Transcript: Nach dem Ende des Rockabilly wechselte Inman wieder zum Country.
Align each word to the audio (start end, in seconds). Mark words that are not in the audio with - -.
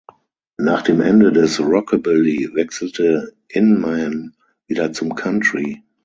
Nach 0.57 0.81
dem 0.81 0.99
Ende 0.99 1.31
des 1.31 1.59
Rockabilly 1.59 2.55
wechselte 2.55 3.35
Inman 3.47 4.33
wieder 4.67 4.91
zum 4.93 5.13
Country. 5.13 5.83